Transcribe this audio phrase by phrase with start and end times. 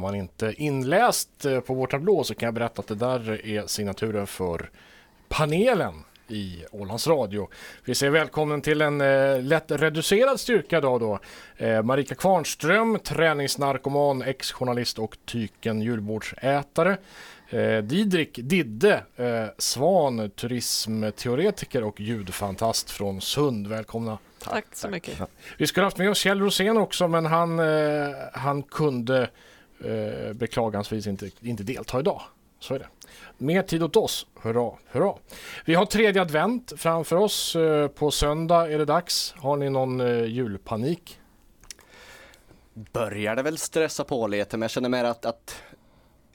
[0.00, 3.66] man inte inläst eh, på vår tablå så kan jag berätta att det där är
[3.66, 4.70] signaturen för
[5.28, 7.48] panelen i Ålands Radio.
[7.84, 11.18] Vi säger välkommen till en eh, lätt reducerad styrka idag då.
[11.56, 16.98] Eh, Marika Kvarnström, träningsnarkoman, ex-journalist och tyken julbordsätare.
[17.48, 23.66] Eh, Didrik Didde eh, Svan, turismteoretiker och ljudfantast från Sund.
[23.66, 24.18] Välkomna!
[24.38, 25.18] Tack, tack så mycket.
[25.58, 29.30] Vi skulle haft med oss Kjell Rosén också men han, eh, han kunde
[29.84, 32.22] eh, beklagansvis inte, inte delta idag.
[32.58, 32.88] Så är det.
[33.38, 34.26] Mer tid åt oss.
[34.42, 35.14] Hurra, hurra.
[35.64, 37.56] Vi har tredje advent framför oss.
[37.56, 39.34] Eh, på söndag är det dags.
[39.38, 41.20] Har ni någon eh, julpanik?
[42.74, 45.62] Börjar det väl stressa på lite men jag känner mer att, att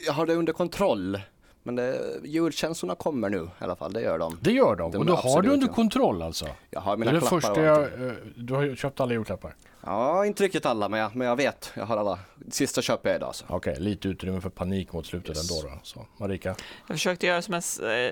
[0.05, 1.21] jag har det under kontroll.
[1.63, 4.37] Men det, julkänslorna kommer nu i alla fall, det gör de.
[4.41, 6.47] Det gör de, De och du har det under kontroll alltså?
[6.69, 7.89] Jag har Det mina är det klappar första jag,
[8.35, 9.55] du har ju köpt alla julklappar?
[9.87, 11.71] Ja, inte riktigt alla men jag, men jag vet.
[11.75, 12.19] Jag har alla.
[12.49, 13.45] Sista köper jag idag så.
[13.49, 15.51] Okej, lite utrymme för panik mot slutet Yes.
[15.63, 15.79] ändå då.
[15.83, 16.49] Så, Marika?
[16.87, 17.61] Jag försökte göra som en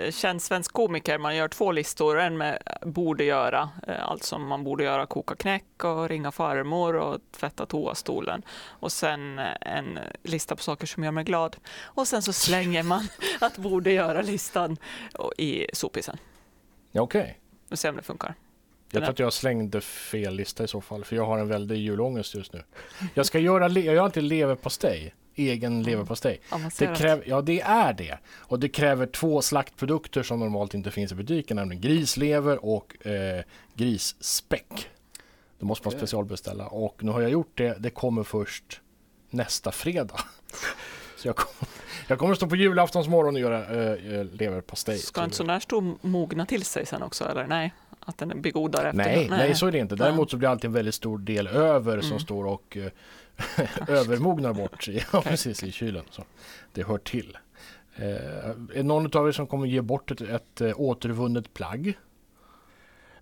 [0.06, 1.18] eh, känd svensk komiker.
[1.18, 2.20] Man gör två listor.
[2.20, 5.06] En med borde göra, eh, allt som man borde göra.
[5.06, 8.42] Koka knäck och ringa farmor och tvätta toastolen.
[8.68, 11.58] Och sen eh, en lista på saker som gör mig glad.
[11.84, 13.08] Och sen så slänger man
[13.42, 14.78] att borde göra-listan
[15.38, 16.18] i sopisen.
[16.96, 17.40] Okej.
[17.72, 18.36] Och ser om det funkar.
[18.94, 21.78] Jag tror att jag slängde fel lista i så fall, för jag har en väldig
[21.78, 22.64] julångest just nu.
[23.14, 26.42] Jag ska göra, jag gör alltid leverpastej, egen leverpastej.
[26.80, 28.18] Det kräver, ja, det är det.
[28.28, 33.44] Och det kräver två slaktprodukter som normalt inte finns i butiken, nämligen grislever och eh,
[33.74, 34.90] grisspäck.
[35.60, 37.76] Det måste man specialbeställa och nu har jag gjort det.
[37.80, 38.82] Det kommer först
[39.30, 40.20] nästa fredag.
[41.24, 41.70] Så jag kommer,
[42.08, 44.98] jag kommer stå på julaftons morgon och göra eh, leverpastej.
[44.98, 47.74] Ska en sån där stor mogna till sig sen också, eller nej?
[48.00, 48.98] Att den blir godare efter?
[48.98, 49.96] Nej, nej, så är det inte.
[49.96, 50.06] Nej.
[50.06, 52.20] Däremot så blir alltid en väldigt stor del över som Mm.
[52.20, 52.92] står och eh,
[53.88, 56.04] övermognar bort i, ja, precis, i kylen.
[56.10, 56.24] Så
[56.74, 57.38] det hör till.
[57.96, 58.06] Eh,
[58.76, 61.94] är någon av er som kommer ge bort ett, ett återvunnet plagg?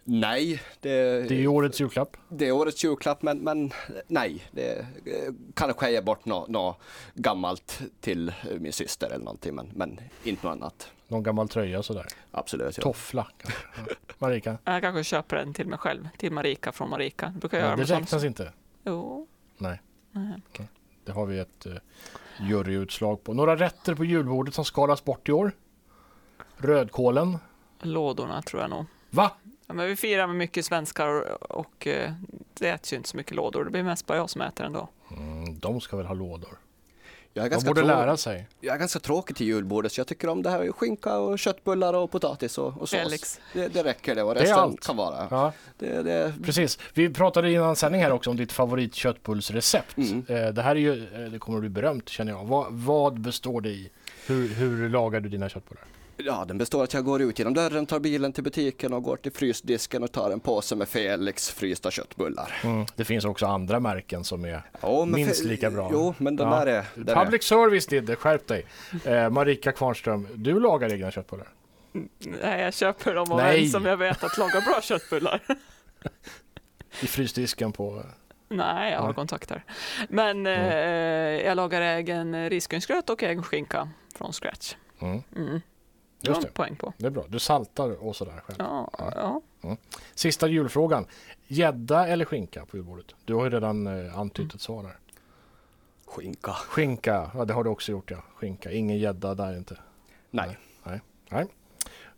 [0.04, 2.18] Nej, det, Det är årets julklapp.
[2.30, 3.72] det är årets julklapp men, men
[4.08, 4.44] nej.
[4.52, 6.76] Det eh, kanske jag ger bort något nå
[7.14, 10.92] gammalt till eh, min syster eller någonting men, men inte något annat.
[11.08, 12.06] Någon gammal tröja sådär.
[12.32, 12.78] Absolut.
[12.78, 12.84] Ja.
[12.84, 13.28] Toffla.
[14.18, 14.58] Marika?
[14.64, 17.26] Jag kanske köper en till mig själv, till Marika från Marika.
[17.34, 18.54] Det brukar jag Ja, göra det räknas inte.
[18.86, 19.28] Jo.
[19.58, 19.82] Nej.
[20.12, 20.42] Nej.
[21.06, 21.74] Det har vi ett eh,
[22.40, 23.34] juryutslag på.
[23.34, 25.52] Några rätter på julbordet som skalas bort i år?
[26.58, 27.38] Rödkålen.
[27.82, 28.86] Lådorna tror jag nog.
[29.10, 29.32] Va?
[29.72, 32.12] Ja, men vi firar med mycket svenskar och, och eh,
[32.54, 33.64] det äts ju inte så mycket lådor.
[33.66, 34.90] Det blir mest bara jag som äter ändå.
[35.18, 36.50] Mm, de ska väl ha lådor?
[37.34, 38.48] Jag, är De ganska borde trå- lära sig.
[38.60, 41.94] jag är ganska tråkig till julbordet så jag tycker om det här skinka och köttbullar
[41.94, 43.00] och potatis och, och sås.
[43.00, 43.40] Felix.
[43.54, 44.86] Det, det räcker det och Det är resten allt.
[44.86, 45.28] kan vara.
[45.32, 45.54] Ja.
[45.80, 46.80] Det, det, Precis.
[46.94, 49.98] Vi pratade innan sändning här också om ditt favoritköttbullsrecept.
[49.98, 50.26] Mm.
[50.28, 52.46] Eh, Det här är ju, eh, det kommer att bli berömt känner jag.
[52.46, 53.90] Vad, vad består det i?
[54.28, 55.84] Hur, hur lagar du dina köttbullar?
[56.26, 59.04] Ja, den består av att jag går ut genom dörren, tar bilen till butiken och
[59.04, 62.62] går till frysdisken och tar en påse med Felix frysta köttbullar.
[62.96, 65.90] Det finns också andra märken som är Ja, minst lika bra.
[65.92, 66.60] Jo, men den Ja.
[66.60, 66.86] där är...
[66.96, 68.66] Den är Public service did det, skärp dig.
[69.06, 71.48] Eh, Marika Kvarnström, du lagar egna köttbullar?
[72.20, 73.64] Nej, jag köper dem av Nej.
[73.64, 75.42] en som jag vet att lagar bra köttbullar.
[77.02, 78.04] I frysdisken på...
[78.50, 79.16] Nej, jag har Nej.
[79.16, 79.64] kontakter.
[80.10, 80.54] Men eh,
[81.46, 84.76] jag lagar egen risgrynsgröt och egen skinka från scratch.
[85.02, 85.62] Mm, Mm.
[86.22, 86.94] Det just det, poäng på.
[86.98, 87.26] det är bra.
[87.28, 88.58] Du saltar och sådär själv.
[88.60, 89.78] Ja, ja.
[90.16, 91.06] Sista julfrågan.
[91.48, 93.16] Gädda eller skinka på julbordet?
[93.26, 94.98] Du har ju redan eh, antytt ett svar där.
[96.06, 96.52] Skinka.
[96.52, 98.18] Skinka, ja det har du också gjort ja.
[98.36, 99.78] Skinka, ingen gädda där inte.
[100.32, 100.58] Nej.
[100.84, 101.48] Nej.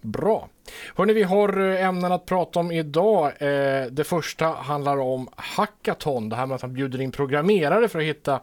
[0.02, 0.50] Bra.
[0.96, 3.26] Hörrni, vi har eh, ämnen att prata om idag.
[3.26, 6.30] Eh, det första handlar om hackathon.
[6.30, 8.40] Det här med att man bjuder in programmerare för att hitta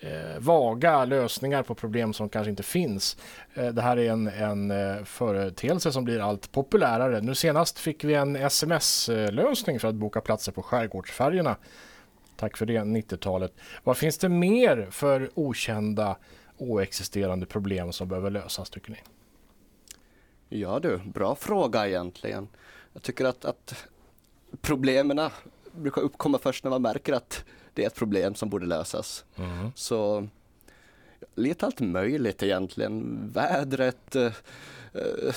[0.00, 3.16] eh, vaga lösningar på problem som kanske inte finns.
[3.54, 7.20] Eh, det här är en, en eh, företeelse som blir allt populärare.
[7.20, 11.56] Nu senast fick vi en sms-lösning för att boka platser på skärgårdsfärjorna.
[12.36, 13.52] Tack för det, 90-talet.
[13.84, 16.16] Vad finns det mer för okända,
[16.58, 18.98] oexisterande problem som behöver lösas tycker ni?
[20.48, 22.48] Ja du, bra fråga egentligen.
[22.92, 23.86] Jag tycker att, att
[24.60, 25.30] problemen
[25.72, 27.44] brukar uppkomma först när man märker att
[27.74, 29.24] det är ett problem som borde lösas.
[29.74, 30.28] Så
[31.34, 33.20] lite allt möjligt egentligen.
[33.32, 34.24] Vädret, eh,
[34.94, 35.34] eh,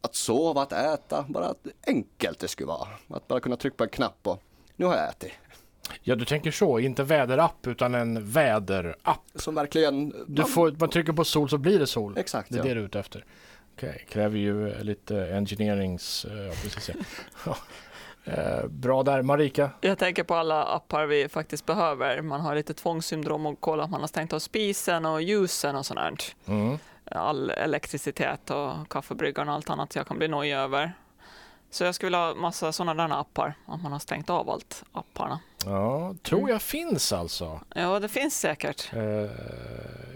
[0.00, 2.88] att sova, att äta, bara att enkelt det skulle vara.
[3.08, 4.42] Att bara kunna trycka på en knapp och
[4.76, 5.32] nu har jag ätit.
[6.02, 6.78] Ja, du tänker så.
[6.78, 9.20] Inte väderapp utan en väderapp.
[9.34, 10.14] Som verkligen...
[10.26, 12.18] Du får, man trycker på sol så blir det sol.
[12.18, 12.64] Exakt, Det är ja.
[12.64, 13.24] det du är ute efter.
[13.76, 16.24] Okej, kräver ju lite engineerings...
[16.24, 16.90] eh, Ja, precis.
[18.24, 19.22] Eh, bra där.
[19.22, 19.70] Marika?
[19.80, 22.22] Jag tänker på alla appar vi faktiskt behöver.
[22.22, 25.86] Man har lite tvångssyndrom och kolla att man har stängt av spisen och ljusen och
[25.86, 26.36] sånt.
[26.46, 26.78] Mm.
[27.04, 30.92] All elektricitet och kaffebryggaren och allt annat jag kan bli nojig över.
[31.70, 34.84] Så jag skulle vilja ha massa sådana där appar, om man har stängt av allt
[34.92, 35.40] apparna.
[35.66, 37.60] Ja, tror jag finns alltså.
[37.74, 38.92] Ja, det finns säkert.
[38.92, 39.02] Eh,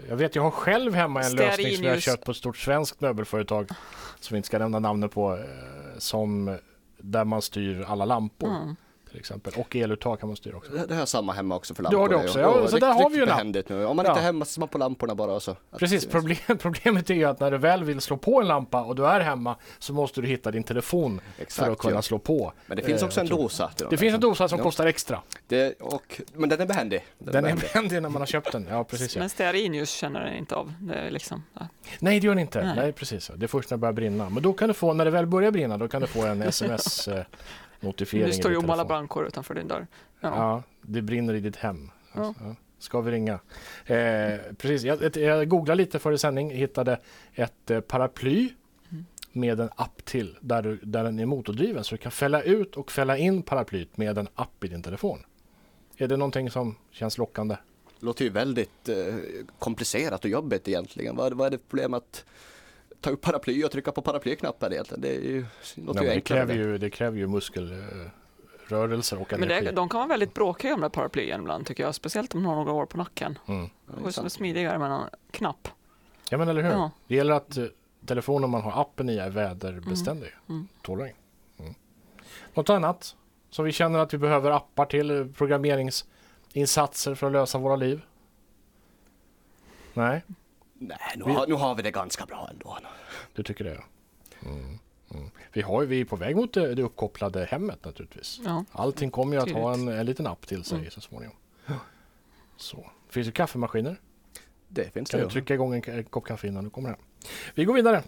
[0.09, 2.03] jag vet, jag har själv hemma en lösning som jag har Stearinljus.
[2.03, 3.67] köpt på ett stort svenskt möbelföretag
[4.19, 5.33] som vi inte ska nämna namnet på.
[5.33, 5.39] Eh,
[5.97, 6.57] som
[6.97, 8.75] där man styr alla lampor Mm
[9.17, 9.53] till exempel.
[9.57, 10.71] Och eluttag kan man styra också.
[10.71, 12.21] Det, det har jag samma hemma också för Du har lamporna.
[12.21, 13.85] det också, ja, Och så där har vi ju behändigt nu.
[13.85, 14.11] Om man Ja.
[14.11, 15.51] inte är hemma så ser man på lamporna bara och så.
[15.51, 18.81] Att- Precis, problem, problemet är ju att när du väl vill slå på en lampa
[18.83, 22.01] och du är hemma så måste du hitta din telefon för Exakt, att kunna ja.
[22.01, 22.53] slå på.
[22.67, 23.71] Men det finns Eh, också en dosa.
[23.77, 23.97] Det där.
[23.97, 24.63] finns en dosa som Ja.
[24.63, 25.21] kostar extra.
[25.47, 27.05] Det, och, men den är behändig.
[27.17, 27.69] Den är behändig.
[27.73, 28.67] behändig när man har köpt den.
[28.69, 29.15] Ja, precis.
[29.15, 29.19] Ja.
[29.19, 30.73] Men stearinljus känner den inte av.
[30.79, 31.67] Det är liksom, ja.
[31.99, 32.63] Nej, det gör den inte.
[32.63, 32.73] Nej.
[32.75, 32.91] Nej.
[32.93, 33.31] precis.
[33.35, 34.29] Det är först när det börjar brinna.
[34.29, 36.41] Men då kan du få, när det väl börjar brinna, då kan du få en
[37.81, 38.25] sms-notifiering.
[38.27, 39.87] Nu står ju om alla brandkår utanför din dörr.
[40.19, 40.29] Ja.
[40.35, 41.91] Ja, det brinner i ditt hem.
[42.13, 42.25] Ja.
[42.25, 42.55] Alltså, ja.
[42.79, 43.39] Ska vi ringa?
[43.85, 46.99] Eh, precis, jag, jag googlade lite före sändning, hittade
[47.33, 48.49] ett eh, paraply
[48.89, 49.05] Mm.
[49.31, 52.75] med en app till där, du, där den är motordriven så du kan fälla ut
[52.75, 55.19] och fälla in paraplyt med en app i din telefon.
[55.97, 57.55] Är det någonting som känns lockande?
[57.99, 59.15] låter ju väldigt eh,
[59.59, 61.15] komplicerat och jobbigt egentligen.
[61.15, 62.25] Vad, vad är det problem att
[63.01, 65.01] ta upp paraply och trycka på paraplyknappen egentligen?
[65.01, 65.45] Det är ju,
[65.75, 69.65] låter Nej, ju men det, kräver ju, det kräver ju muskelrörelser och Men energi.
[69.65, 71.95] det, de kan vara väldigt bråkiga de där paraplyen ibland tycker jag.
[71.95, 73.39] Speciellt om de har några år på nacken.
[73.47, 73.69] Mm.
[73.95, 75.01] Det går som smidigare med en
[75.31, 75.67] knapp.
[76.29, 76.71] Ja men eller hur?
[76.71, 76.91] Ja.
[77.07, 77.65] Det gäller att eh,
[78.05, 80.29] telefonen man har appen i är väderbeständig.
[80.49, 80.67] Mm.
[80.87, 81.15] Regn.
[81.59, 81.73] Mm.
[82.53, 83.15] Något annat
[83.49, 88.01] som vi känner att vi behöver appar till eh, programmeringsinsatser för att lösa våra liv?
[89.93, 90.23] Nej,
[90.79, 92.77] Nej, nu, Vi- har, nu har vi det ganska bra ändå.
[93.33, 93.73] du tycker det?
[93.73, 93.83] ja.
[94.49, 94.79] Mm.
[95.13, 95.31] Mm.
[95.53, 98.39] Vi, har, vi är på väg mot det, det uppkopplade hemmet naturligtvis.
[98.45, 98.65] Ja.
[98.71, 100.91] Allting kommer ju att ha en, en liten app till sig Mm.
[100.91, 101.35] så småningom.
[102.57, 102.77] Så.
[103.07, 103.99] Det finns ju kaffemaskiner.
[104.67, 105.31] Det finns Kan det du ju.
[105.33, 106.99] trycka igång en, en kopp kaffe innan du kommer hem.
[107.55, 108.03] Vi går vidare.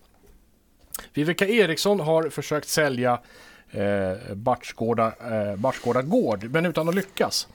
[1.14, 3.22] Viveka Eriksson har försökt sälja
[3.72, 7.48] eh, Bartsgårda, eh, Bartsgårda gård, men utan att lyckas.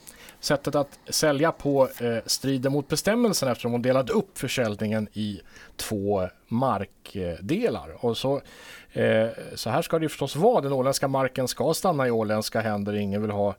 [0.45, 5.41] Sättet att sälja på eh, strider mot bestämmelserna eftersom hon delade upp försäljningen i
[5.75, 8.05] två markdelar.
[8.05, 8.41] Och så,
[8.93, 10.61] eh, så här ska det ju förstås vara.
[10.61, 12.93] Den åländska marken ska stanna i åländska händer.
[12.93, 13.55] Ingen vill ha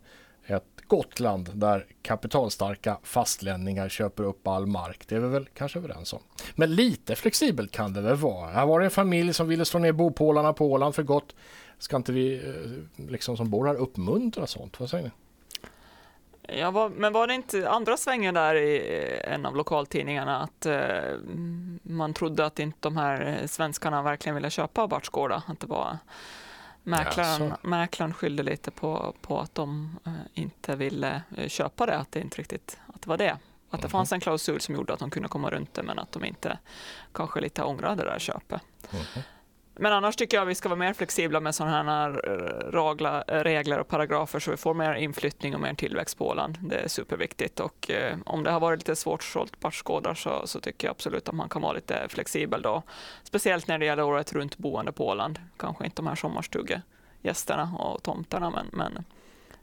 [0.46, 5.04] ett Gotland där kapitalstarka fastlänningar köper upp all mark.
[5.08, 6.20] Det är vi väl kanske överens om.
[6.54, 8.50] Men lite flexibelt kan det väl vara.
[8.50, 11.34] Här var det en familj som ville slå ner bopålarna på Åland för gott.
[11.78, 14.80] Ska inte vi eh, liksom som bor här uppmuntra sånt?
[14.80, 15.10] Vad säger ni?
[16.48, 21.19] Ja, var, men var det inte andra svängen där i en av lokaltidningarna att eh,
[21.82, 25.43] man trodde att inte de här eh, svenskarna verkligen ville köpa Bartsgårda?
[25.46, 25.98] Att det var
[26.82, 27.56] mäklaren, Jaså.
[27.66, 32.20] mäklaren skyllde lite på, på att de eh, inte ville eh, köpa det, att det
[32.20, 33.37] inte riktigt att det var det.
[33.70, 33.90] Att det Mhm.
[33.90, 36.58] fanns en klausul som gjorde att de kunde komma runt det, men att de inte
[37.12, 38.62] kanske lite ångrade det där köpet.
[38.90, 39.22] Mhm.
[39.78, 43.40] Men annars tycker jag vi ska vara mer flexibla med sådana här eh, ragla, eh,
[43.40, 46.58] regler och paragrafer så vi får mer inflyttning och mer tillväxt på Åland.
[46.62, 50.61] Det är superviktigt och eh, om det har varit lite svårt sålt barskådar så, så
[50.61, 52.82] tycker jag absolut att man kan vara lite flexibel då.
[53.23, 55.39] Speciellt när det gäller året runt boende på Åland.
[55.56, 59.05] Kanske inte de här sommarstugegästerna och tomtarna men, men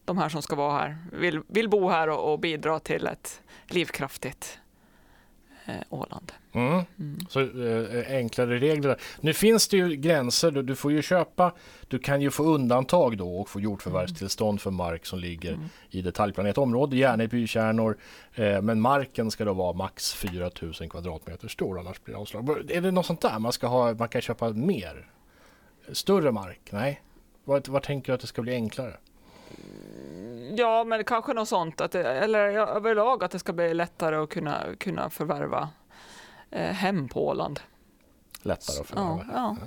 [0.05, 3.41] de här som ska vara här vill, vill bo här och, och bidra till ett
[3.67, 4.59] livskraftigt
[5.89, 6.31] Åland.
[6.53, 6.81] Mm.
[6.99, 7.19] Mm.
[7.29, 8.97] Så eh, enklare regler.
[9.21, 10.51] Nu finns det ju gränser.
[10.51, 11.53] Du, du får ju köpa.
[11.87, 15.65] Du kan ju få undantag då och få jordförvärvstillstånd för mark som ligger Mm.
[15.89, 17.97] i detaljplanerat område, gärna i bykärnor.
[18.33, 22.71] Eh, men marken ska då vara max 4000 kvadratmeter stor, annars blir det avslag.
[22.71, 23.93] Är det något sånt där man ska ha?
[23.93, 25.07] Man kan köpa mer?
[25.91, 26.59] Större mark?
[26.71, 27.01] Nej.
[27.43, 28.97] Vad, vad tänker du att det ska bli enklare?
[30.57, 31.81] Ja, men kanske något sånt.
[31.81, 35.69] Att det, eller ja, överlag att det ska bli lättare att kunna, kunna förvärva
[36.51, 37.59] eh, hem på Åland.
[38.41, 39.25] Lättare att Ja, förvärva?
[39.33, 39.57] ja.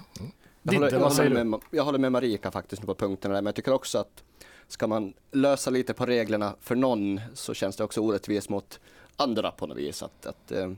[0.63, 2.95] Jag håller, Didde, jag, vad säger håller med, jag håller med Marika faktiskt nu på
[2.95, 4.25] punkterna där, men jag tycker också att
[4.69, 8.81] ska man lösa lite på reglerna för någon så känns det också orättvist mot
[9.17, 10.03] andra på något vis.
[10.03, 10.71] Att, att, eh,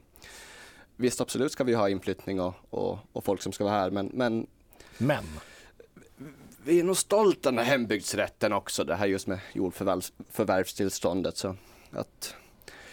[0.97, 4.11] visst, absolut ska vi ha inflyttning och, och, och folk som ska vara här, men,
[4.15, 4.47] men
[4.99, 5.25] Men.
[6.68, 11.37] Vi är nog stolta med hembygdsrätten också, det här just med jordförvärvstillståndet.
[11.37, 11.56] Så
[11.90, 12.34] att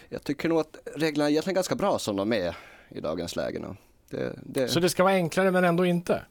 [0.09, 2.55] jag tycker nog att reglerna är egentligen ganska bra som de är
[2.89, 3.61] i dagens läge.
[4.09, 6.21] Det, det, Så det ska vara enklare men ändå inte?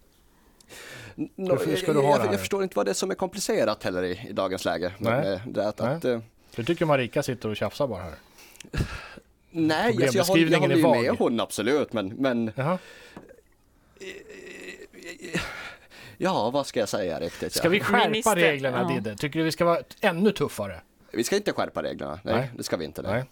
[1.15, 4.33] Du jag, jag, jag förstår inte vad det är som är komplicerat heller i, i
[4.33, 4.93] dagens läge.
[4.99, 5.13] Nej.
[5.13, 6.21] Med, med det att, att, eh,
[6.57, 8.15] Du tycker Marika sitter och tjafsar bara här?
[9.51, 12.79] nej, alltså jag, håller, jag håller ju med hon absolut, men, men Jaha.
[16.25, 17.53] Ja, vad ska jag säga riktigt?
[17.53, 17.71] Ska ja.
[17.71, 18.95] vi skärpa Minister- reglerna ja.
[18.95, 19.17] Didde?
[19.17, 20.81] Tycker du vi ska vara ännu tuffare?
[21.13, 22.21] vi ska inte skärpa reglerna.
[22.23, 22.51] Nej, Nej.
[22.57, 23.03] det ska vi inte.
[23.03, 23.13] Nej.
[23.13, 23.25] Nej.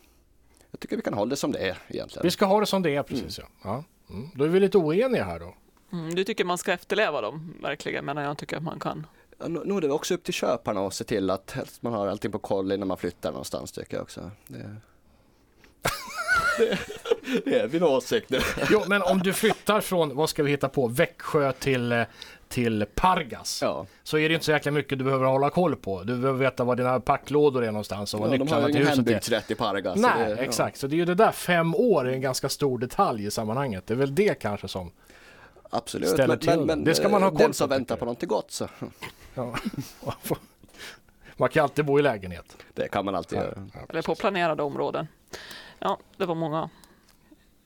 [0.70, 2.22] Jag tycker vi kan hålla det som det är egentligen.
[2.22, 3.44] Vi ska ha det som det är precis ja.
[3.64, 3.84] ja.
[4.10, 4.28] Mm.
[4.34, 5.54] Då är vi lite oeniga här då.
[5.92, 9.06] Mm, du tycker man ska efterleva dem, verkligen, men jag tycker att man kan.
[9.38, 12.32] Ja, nu är det också upp till köparna att se till att man har allting
[12.32, 14.30] på koll innan man flyttar någonstans tycker jag också.
[14.46, 14.76] Det,
[16.58, 16.78] det,
[17.44, 18.38] det är min åsikt nu.
[18.70, 22.02] Jo, men om du flyttar från, vad ska vi hitta på, Växjö till, eh,
[22.52, 23.58] till Pargas.
[23.62, 26.02] Ja, Så är det inte så jäkla mycket du behöver hålla koll på.
[26.02, 28.72] Du behöver veta var dina packlådor är någonstans och var ja de nycklarna har ju
[28.72, 28.96] till huset är.
[28.96, 29.94] hembygdsrätt i Pargas.
[29.94, 30.36] så Nej, det, ja.
[30.36, 30.78] exakt.
[30.78, 33.86] Så det är ju det där fem år är en ganska stor detalj i sammanhanget.
[33.86, 34.90] Det är väl det kanske som...
[35.70, 36.66] Absolut, ställer men, till men, det.
[36.66, 38.68] men Det ska man ha eh, koll den som på, väntar på någonting gott så
[39.34, 39.54] Ja.
[41.36, 42.56] Man kan alltid bo i lägenhet.
[42.74, 43.68] det kan man alltid Ja, göra.
[43.88, 45.06] Eller på planerade områden.
[45.78, 46.70] Ja, det var många,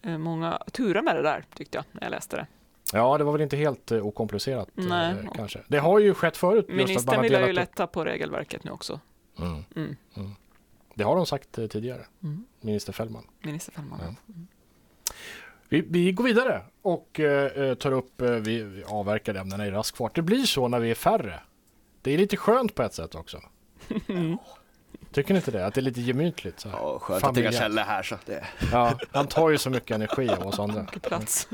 [0.02, 2.46] eh, många turer med det där, tyckte jag, när jag läste det.
[2.92, 5.14] Ja, det var väl inte helt eh, okomplicerat eh, Nej.
[5.34, 5.60] kanske.
[5.68, 6.66] Det har ju skett förut.
[6.68, 9.00] just att man Ministern vill ju upp- lätta på regelverket nu också.
[9.38, 9.64] Mm.
[9.76, 9.96] Mm.
[10.94, 12.44] Det har de sagt eh, tidigare, Mm.
[12.60, 13.26] minister Fällman.
[13.42, 14.00] Minister Fällman.
[14.26, 14.32] Ja.
[15.68, 19.70] Vi, vi går vidare och eh, eh, tar upp, eh, vi, vi avverkar ämnena i
[19.70, 20.14] rask fart.
[20.14, 21.40] Det blir så när vi är färre.
[22.02, 23.40] Det är lite skönt på ett sätt också.
[25.12, 25.66] Tycker ni inte det?
[25.66, 26.60] Att det är lite gemytligt?
[26.60, 26.78] Så här.
[26.78, 27.54] Ja, skönt att inga Familjärt.
[27.62, 30.80] källor här så det Ja, han tar ju så mycket energi av oss andra.
[30.82, 31.48] Mycket plats.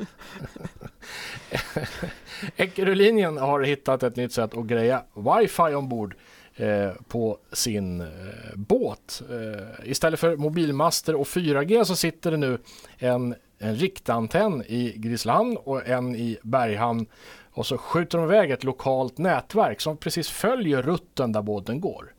[2.56, 6.14] Eckerölinjen har hittat ett nytt sätt att greja wifi ombord
[6.56, 8.06] eh, på sin eh,
[8.54, 9.22] båt.
[9.30, 12.58] Eh, istället för mobilmaster och 4G så sitter det nu
[12.98, 17.06] en, en riktantenn i Grisland och en i Berghamn
[17.52, 22.12] och så skjuter de iväg ett lokalt nätverk som precis följer rutten där båten går.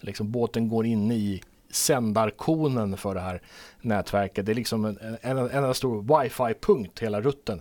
[0.00, 3.42] Liksom båten går inne i sändarkonen för det här
[3.80, 4.46] nätverket.
[4.46, 7.60] Det är liksom en, en, en enda stor wifi-punkt hela rutten.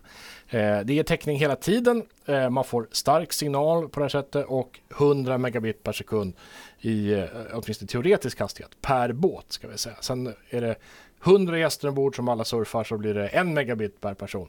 [0.50, 2.04] Eh, det ger täckning hela tiden.
[2.25, 6.34] Eh, man får stark signal på det här sättet och 100 megabit per sekund
[6.80, 9.96] i eh, åtminstone teoretisk hastighet per båt ska vi säga.
[10.01, 10.75] Sen är det
[11.24, 14.48] 100 gäster ombord som alla surfar så blir det en megabit per person.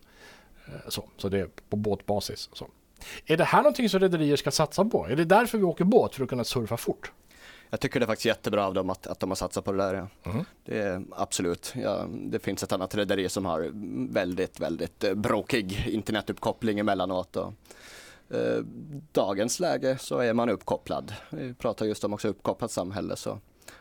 [0.67, 2.51] Eh, så, så det är på båtbasis.
[2.53, 2.67] Så.
[3.27, 5.07] Är det här någonting som rederier ska satsa på?
[5.07, 6.15] Är det därför vi åker båt?
[6.15, 7.13] För att kunna surfa fort?
[7.71, 9.79] Jag tycker det är faktiskt jättebra av dem att, att de har satsat på det
[9.79, 9.95] där.
[9.95, 10.31] Ja.
[10.31, 10.45] Mhm.
[10.65, 11.73] Det är absolut.
[11.77, 13.71] Ja, det finns ett annat rederi som har
[14.13, 17.37] väldigt, väldigt eh, bråkig internetuppkoppling emellanåt.
[17.37, 17.53] Och,
[18.31, 18.65] eh,
[19.13, 21.15] dagens läge så är man uppkopplad.
[21.31, 23.17] Vi pratar just om också uppkopplat samhälle.
[23.17, 23.39] Så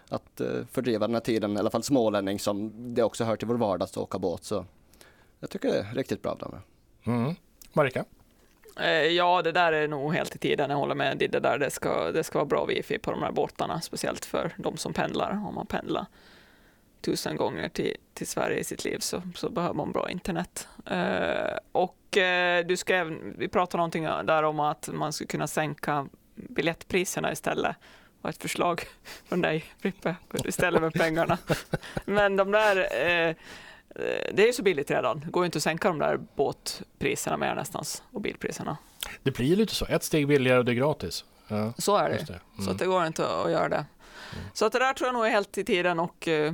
[0.09, 3.47] att eh, fördriva den här tiden, i alla fall smålänning som det också hör till
[3.47, 4.43] vår vardag att åka båt.
[4.43, 4.65] Så
[5.39, 6.55] jag tycker det är riktigt bra av dem.
[7.03, 7.35] Mm.
[7.73, 8.05] Marika?
[8.81, 10.69] Eh, Ja, det där är nog helt i tiden.
[10.69, 11.57] Jag håller med Didde där.
[11.57, 14.93] Det ska, det ska vara bra wifi på de här båtarna, speciellt för de som
[14.93, 15.31] pendlar.
[15.31, 16.05] Om man pendlar
[17.01, 20.67] tusen gånger till, till Sverige i sitt liv så, så behöver man bra internet.
[20.85, 26.07] Eh, och eh, du skrev, vi pratade någonting där om att man skulle kunna sänka
[26.35, 27.75] biljettpriserna istället.
[27.81, 28.81] Det var ett förslag
[29.29, 31.37] från dig, Frippe, istället med pengarna.
[32.05, 33.35] Men de där, eh,
[34.33, 35.19] det är ju så billigt redan.
[35.19, 38.77] Det går ju inte att sänka de där båtpriserna mer nästans, och bilpriserna.
[39.23, 39.85] Det blir lite så.
[39.85, 41.25] Ett steg billigare och det är gratis.
[41.47, 42.15] Ja, Så är det.
[42.15, 42.25] det.
[42.25, 42.71] Så Mm.
[42.73, 43.85] att det går inte att göra det.
[44.53, 46.53] Så att det där tror jag nog är helt i tiden och eh,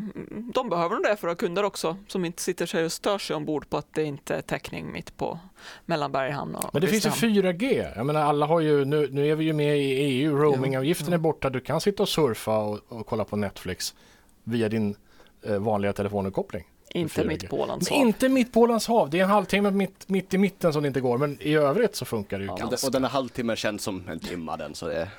[0.54, 3.18] de behöver nog det för att ha kunder också som inte sitter sig och stör
[3.18, 5.40] sig ombord på att det inte är täckning mitt på
[5.86, 7.58] mellan Berghamn och Men det finns ju Kristinehamn.
[7.60, 7.92] 4G.
[7.96, 11.18] Jag menar alla har ju, nu, nu är vi ju med i EU, roamingavgiften är
[11.18, 11.50] borta.
[11.50, 13.96] Du kan sitta och surfa och, och kolla på Netflix
[14.44, 14.96] via din
[15.44, 16.64] eh, vanliga telefonuppkoppling.
[16.90, 17.28] Inte 4G.
[17.28, 17.98] mitt Ålands hav.
[18.00, 19.10] inte mitt på Ålands hav.
[19.10, 21.18] Det är en halvtimme mitt, mitt i mitten som det inte går.
[21.18, 22.76] Men i övrigt så funkar det ju Ja, och, ganska.
[22.76, 24.76] den, och den här halvtimmen känns som en timme den.
[24.76, 25.10] Så det är,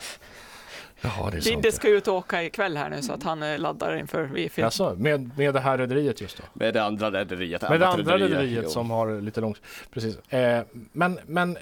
[1.00, 1.44] Ja, det är sant.
[1.44, 4.62] Didde ska ut och åka ikväll här nu så att han eh, laddar inför wifi.
[4.62, 6.42] Alltså, med, med det här rederiet just då.
[6.52, 7.62] med det andra rederiet.
[7.62, 9.60] Med det andra rederi, rederiet som har lite långt...
[9.90, 10.32] Precis.
[10.32, 11.58] Eh, men, men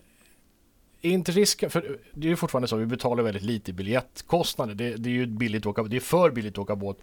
[1.09, 4.75] är inte risken, för det är ju fortfarande så, vi betalar väldigt lite i biljettkostnader.
[4.75, 6.99] Det, det är ju billigt att åka, det är för billigt att åka båt.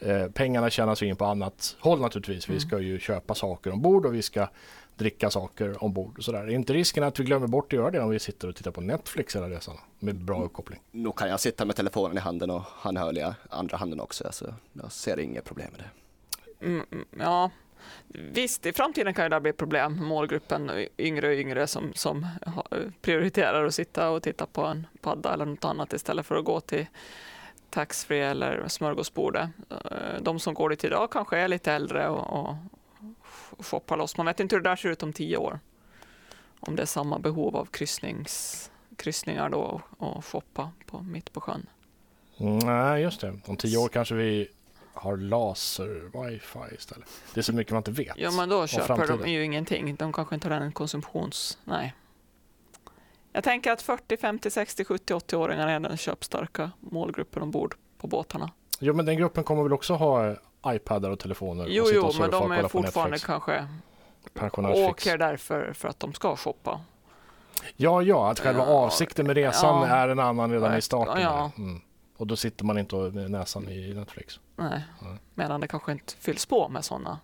[0.00, 2.48] Eh, pengarna tjänas in på annat håll naturligtvis.
[2.48, 4.48] Vi ska ju köpa saker ombord och vi ska
[4.96, 6.38] dricka saker ombord och sådär.
[6.38, 8.70] Är inte risken att vi glömmer bort att göra det om vi sitter och tittar
[8.70, 10.80] på Netflix hela resan med bra uppkoppling?
[10.90, 14.24] Nu kan jag sitta med telefonen i handen och handhörliga andra handen också.
[14.24, 15.90] Alltså, jag ser inget problem med det.
[16.66, 17.50] Mm, mm, ja,
[18.08, 20.04] visst, i framtiden kan det bli problem.
[20.04, 22.26] Målgruppen yngre och yngre som, som
[23.00, 26.60] prioriterar att sitta och titta på en padda eller något annat istället för att gå
[26.60, 26.86] till
[27.70, 29.50] taxfree eller smörgåsbordet.
[29.70, 32.56] Eh, de som går dit idag kanske är lite äldre och, och
[33.66, 34.16] shoppar loss.
[34.16, 35.60] Man vet inte hur det där ser ut om tio år.
[36.60, 41.66] Om det är samma behov av kryssnings, kryssningar då och shoppa på, mitt på sjön.
[42.38, 43.34] Mm, nej, just det.
[43.46, 44.48] Om tio år kanske vi
[44.96, 47.08] har laser-wifi istället.
[47.34, 48.16] Det är så mycket man inte vet.
[48.16, 49.96] Ja, men då köper de ju ingenting.
[49.96, 51.58] De kanske inte har den konsumtions...
[51.64, 51.94] Nej.
[53.32, 58.50] Jag tänker att 40, 50, 60, 70, 80-åringar är den köpstarka målgruppen ombord på båtarna.
[58.78, 60.36] Jo, men den gruppen kommer väl också ha
[60.66, 61.66] iPadar och telefoner?
[61.68, 63.66] Jo, och jo, och men de är fortfarande kanske
[64.58, 66.80] åker därför för att de ska shoppa.
[67.76, 69.96] Ja, ja, att själva Ja, avsikten med resan ja.
[69.96, 71.22] är en annan redan i starten.
[71.22, 71.50] ja.
[71.58, 71.80] Mm.
[72.16, 74.40] Och då sitter man inte och- med näsan i Netflix.
[74.56, 74.82] Nej.
[75.02, 75.16] Nej.
[75.34, 77.18] Medan det kanske inte fylls på med sådana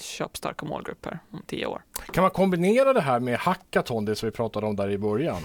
[0.00, 1.82] köpstarka målgrupper om tio år.
[2.12, 5.42] Kan man kombinera det här med hackathon, det som vi pratade om där i början?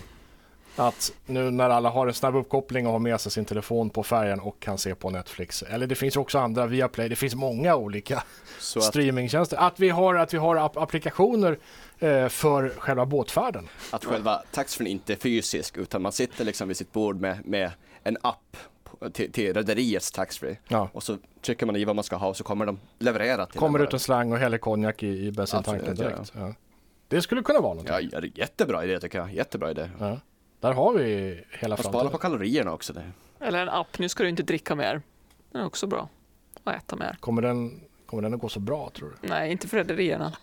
[0.75, 4.03] Att nu när alla har en snabb uppkoppling och har med sig sin telefon på
[4.03, 5.63] färjan och kan se på Netflix.
[5.63, 8.23] Eller det finns också andra, Viaplay, det finns många olika
[8.59, 9.57] Så att, streamingtjänster.
[9.57, 11.57] Att vi har, att vi har app- applikationer
[11.99, 13.67] eh, för själva båtfärden.
[13.91, 17.71] att själva taxfree inte är fysisk utan man sitter liksom vid sitt bord med, med
[18.03, 18.57] en app
[19.13, 20.89] till, till rederiets taxfree Ja.
[20.93, 23.59] och så trycker man i vad man ska ha och så kommer de leverera till
[23.59, 26.31] Kommer ut en slang och häller konjak i, i bensintanken direkt.
[26.35, 26.53] Ja.
[27.07, 27.89] Det skulle kunna vara något.
[28.11, 29.33] Ja, jättebra idé tycker jag.
[29.33, 29.89] Jättebra idé.
[29.99, 30.19] Ja.
[30.59, 31.03] Där har vi
[31.49, 32.11] hela Och spara framtiden.
[32.11, 32.93] på kalorierna också.
[32.93, 33.11] Det.
[33.39, 35.01] Eller en app, nu ska du inte dricka mer.
[35.51, 36.09] Det är också bra.
[36.63, 37.17] Och äta mer.
[37.19, 39.27] Kommer den, kommer den att gå så bra tror du?
[39.27, 40.33] Nej, inte för rederierna.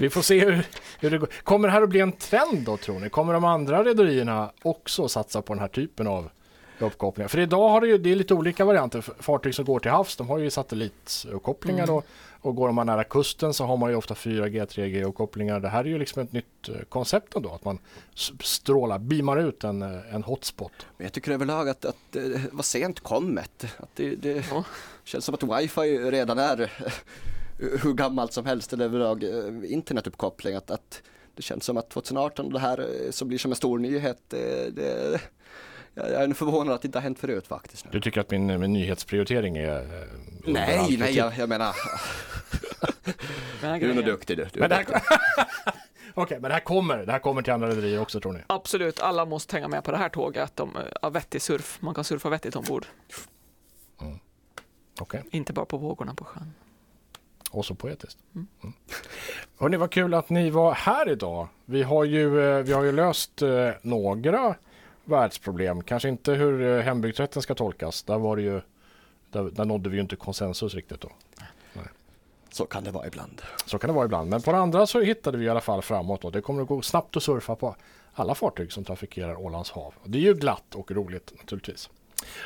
[0.00, 0.66] Vi får se hur,
[1.00, 1.28] hur det går.
[1.42, 3.08] Kommer det här att bli en trend då tror ni?
[3.10, 6.30] Kommer de andra rederierna också satsa på den här typen av
[6.78, 7.28] uppkopplingar?
[7.28, 9.04] För idag har det ju, det är lite olika varianter.
[9.18, 11.94] Fartyg som går till havs, de har ju satellituppkopplingar Mm.
[11.94, 12.02] då.
[12.40, 15.60] Och går man nära kusten så har man ju ofta 4G, 3G-uppkopplingar.
[15.60, 17.50] Det här är ju liksom ett nytt eh, koncept ändå.
[17.50, 17.78] Att man
[18.40, 20.72] strålar, beamar ut en, eh, en hotspot.
[20.96, 23.64] Men jag tycker överlag att, att det var sent kommet.
[23.78, 24.64] Att det, det Ja.
[25.04, 26.72] känns som att wifi redan är
[27.58, 30.54] hur gammalt som helst eller överlag eh, internetuppkoppling.
[30.54, 31.02] Att, att
[31.34, 34.18] det känns som att 2018 det här eh, som blir som en stor nyhet.
[34.28, 35.20] Det, det,
[35.94, 37.84] jag är förvånad att det inte har hänt förut faktiskt.
[37.84, 37.90] Nu.
[37.90, 39.76] Du tycker att min, min nyhetsprioritering är...
[39.80, 40.08] eh,
[40.46, 41.74] Nej, nej, jag, jag menar,
[43.62, 44.46] Men du är nog duktig du.
[44.52, 44.86] du Men här.
[46.14, 47.06] Okej, men det här kommer.
[47.06, 48.40] Det här kommer till andra rederier också tror ni?
[48.46, 50.56] Absolut, alla måste hänga med på det här tåget.
[50.56, 51.78] De har vettig surf.
[51.80, 52.86] Man kan surfa vettigt ombord.
[55.00, 55.22] Okej.
[55.30, 56.52] Inte bara på vågorna på sjön.
[57.54, 58.18] Och så poetiskt.
[58.34, 58.46] Mm.
[59.58, 61.48] Hörrni, vad kul att ni var här idag.
[61.64, 64.54] Vi har ju, eh, vi har ju löst eh, några
[65.04, 65.82] världsproblem.
[65.82, 68.02] Kanske inte hur eh, hembygdsrätten ska tolkas.
[68.02, 68.60] Där, var det ju,
[69.30, 71.10] där, där nådde vi ju inte konsensus riktigt då.
[72.50, 73.42] Så kan det vara ibland.
[73.66, 74.30] Så kan det vara ibland.
[74.30, 76.24] Men på det andra så hittade vi i alla fall framåt.
[76.24, 77.76] Och det kommer att gå snabbt att surfa på
[78.14, 79.94] alla fartyg som trafikerar Ålands hav.
[80.04, 81.90] Det är ju glatt och roligt naturligtvis.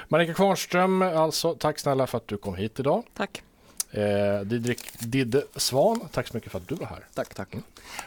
[0.09, 3.03] Marika Kvarnström, alltså tack snälla för att du kom hit idag.
[3.14, 3.42] Tack.
[3.90, 7.05] Eh, Didrik Didde Svan, tack så mycket för att du var här.
[7.14, 7.48] Tack, tack.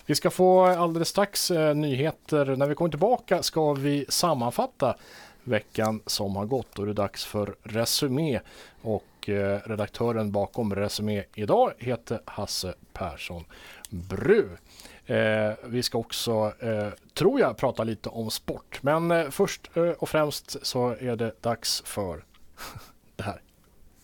[0.06, 2.56] Vi ska få alldeles strax eh, nyheter.
[2.56, 4.96] När vi kommer tillbaka ska vi sammanfatta
[5.44, 6.67] veckan som har gått.
[6.74, 8.39] Då är det dags för Resumé.
[8.82, 13.46] Och eh, redaktören bakom Resumé idag heter Hasse Persson
[13.89, 14.50] Bru.
[15.06, 18.80] Eh, vi ska också, eh, tror jag, prata lite om sport.
[18.84, 22.24] Men eh, först eh, och främst så är det dags för
[23.15, 23.41] det här.